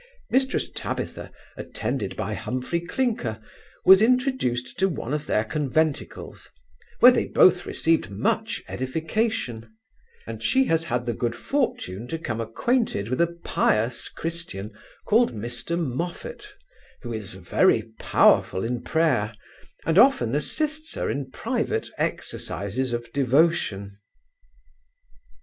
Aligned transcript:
Mrs 0.33 0.71
Tabitha, 0.73 1.31
attended 1.55 2.15
by 2.15 2.33
Humphry 2.33 2.79
Clinker, 2.79 3.39
was 3.85 4.01
introduced 4.01 4.79
to 4.79 4.89
one 4.89 5.13
of 5.13 5.27
their 5.27 5.43
conventicles, 5.43 6.49
where 7.01 7.11
they 7.11 7.27
both 7.27 7.67
received 7.67 8.09
much 8.09 8.63
edification; 8.67 9.69
and 10.25 10.41
she 10.41 10.63
has 10.63 10.85
had 10.85 11.05
the 11.05 11.13
good 11.13 11.35
fortune 11.35 12.07
to 12.07 12.17
come 12.17 12.41
acquainted 12.41 13.09
with 13.09 13.21
a 13.21 13.37
pious 13.43 14.09
Christian, 14.09 14.71
called 15.05 15.35
Mr 15.35 15.77
Moffat, 15.77 16.51
who 17.03 17.13
is 17.13 17.33
very 17.33 17.83
powerful 17.99 18.63
in 18.63 18.81
prayer, 18.81 19.35
and 19.85 19.99
often 19.99 20.33
assists 20.33 20.95
her 20.95 21.11
in 21.11 21.29
private 21.29 21.89
exercises 21.99 22.91
of 22.91 23.13
devotion. 23.13 23.99